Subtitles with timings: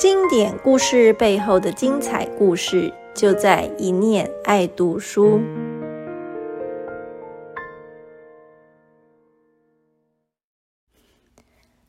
[0.00, 5.38] 经典故事背后的精彩故事，就在一念爱读书。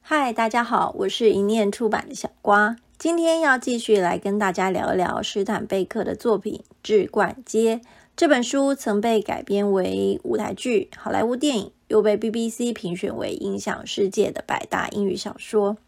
[0.00, 7.78] 嗨，大家好，我是一念出版的小瓜，今天要继续来跟大家聊一聊史坦贝克的作品《致冠街》。
[8.14, 15.78] 这本书曾被改编为舞台剧、好莱坞电影，又被 BBC 评选为影响世界的百大英语小说。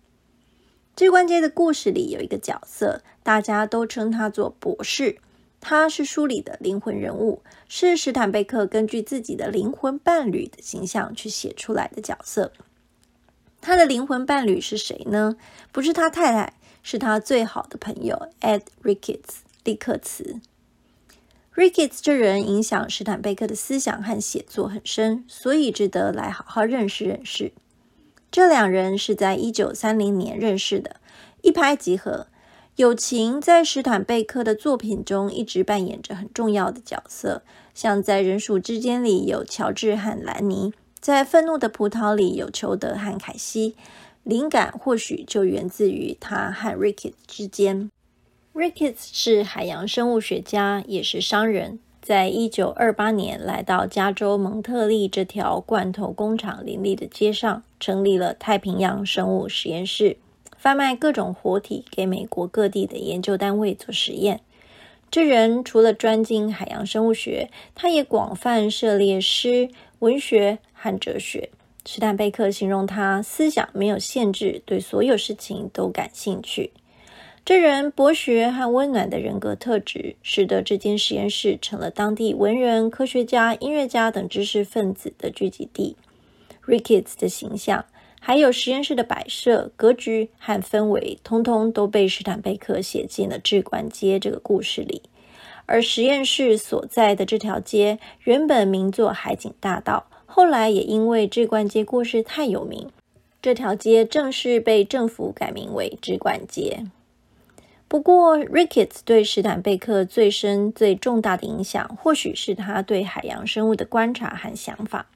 [0.98, 5.18] 最关键的故事里有一个角色，大家都称他做博士。
[5.60, 12.50] 他是书里的灵魂人物，是史坦贝克根据自己的灵魂伴侣的形象去写出来的角色。
[13.60, 15.36] 他的灵魂伴侣是谁呢？
[15.70, 20.40] 不是他太太，是他最好的朋友 Ed Ricketts 利克茨。
[21.54, 27.52] Ricketts 这人影响史坦贝克的思想和写作很深，所以值得来好好认识认识。
[28.30, 30.96] 这两人是在一九三零年认识的，
[31.42, 32.26] 一拍即合，
[32.76, 37.42] 友情在史坦贝克的作品中一直扮演着很重要的角色。
[37.74, 43.76] 像在《人鼠之间》里有乔治和兰尼，在《愤怒的葡萄》里有裘德和凯西，
[44.24, 47.90] 灵感或许就源自于他和 Ricketts 之间。
[48.52, 51.78] Ricketts 是海洋生物学家，也是商人。
[52.08, 60.16] 在一九二八年，来到加州蒙特利这条罐头工厂林立的街上，成立了太平洋生物实验室，
[60.56, 64.40] 贩卖各种活体给美国各地的研究单位做实验。
[65.10, 71.50] 这人除了专精海洋生物学，他也广泛涉猎诗、文学和哲学。
[71.84, 76.72] 史坦贝克形容他思想没有限制，对所有事情都感兴趣。
[77.48, 85.96] 这人博学和温暖的人格特质，使得这间实验室成了当地文人、科学家、音乐家等知识分子的聚集地。
[86.66, 87.86] Ricketts 的形象，
[88.20, 95.00] 还有实验室的摆设、格局和氛围，通通都被史坦贝克写进了《致冠街》这个故事里。
[95.64, 102.90] 而实验室所在的这条街，原本名作海景大道，后来也因为《致冠街》故事太有名，
[103.40, 106.84] 这条街正式被政府改名为致冠街。
[107.88, 115.06] 不过，Ricketts 对史坦贝克最深、最重大的影响，或许是他对海洋生物的观察和想法。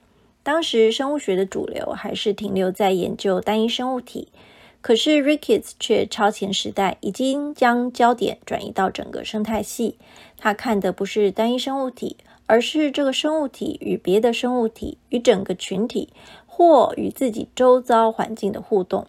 [0.43, 4.29] 当时，生物学的主流还是停留在研究单一生物体，
[4.81, 9.99] 可是 Ricketts 却超前时代，已经将焦点转移到整个生态系。
[10.39, 12.17] 他看的不是单一生物体，
[12.47, 16.09] 而是这个生物体与别的生物体、与整个群体
[16.47, 19.07] 或与自己周遭环境的互动。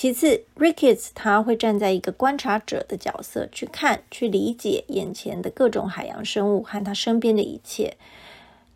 [0.00, 7.96] 其次，Ricketts 他会站在一个观察者的角色去看、去理解眼前的各种海洋生物和他身边的一切。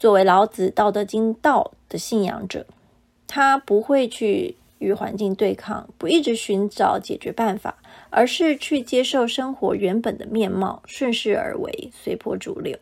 [0.00, 2.66] 作为老子《道德经》道的信仰者，
[3.28, 7.78] 他不会去与环境对抗，不一直寻找解决办法，
[8.10, 12.76] 而是去接受生活原本的面貌，顺势而为，随波逐流。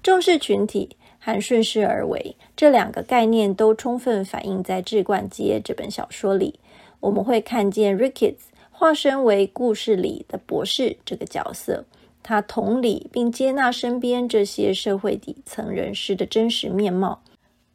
[0.00, 6.60] 重视群体和顺势而为这两个概念都充分反映在《致冠街》这本小说里。
[7.02, 11.84] 我们会看见 Ricketts 化身为故事里的博士这个角色，
[12.22, 17.20] 他同理并接纳身边这些社会底层人士的真实面貌。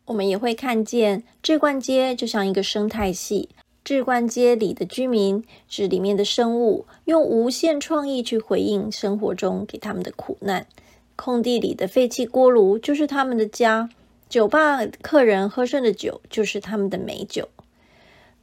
[0.05, 3.49] 我们也会看见志冠街就像一个生态系，
[3.83, 10.65] 志冠街里的居民是里面的生物，用无限创意去回应生活中给他们的苦难。
[11.17, 13.89] 空地里的废弃锅炉就是他们的家，
[14.29, 17.49] 酒吧客人喝剩的酒就是他们的美酒。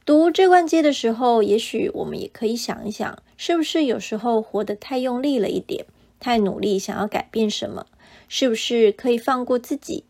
[0.05, 5.87] 读这关街的时候，也许我们也可以想一想，是不是有时候活得太用力了一点，
[6.19, 7.87] 太努力想要改变什么？
[8.27, 10.03] 是不是可以放过自己，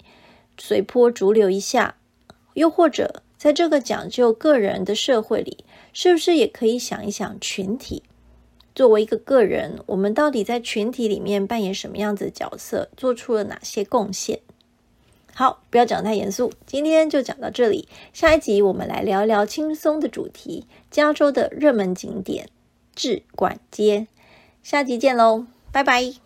[0.58, 1.96] 随波逐流一下？
[2.56, 5.64] 又或者，在这个讲究个人的社会里，
[5.94, 8.04] 是不是也可以想一想群体？
[8.74, 14.42] 作为一个个人，我们到底在群体里面扮演什么样子的角色，做出了哪些贡献？
[15.38, 17.90] 好，不要讲太严肃，今天就讲到这里。
[18.14, 22.48] 下一集我们来聊一聊轻松的主题——加州的热门景点——
[22.96, 24.08] 置管街。
[24.64, 26.25] 下集见喽，拜拜。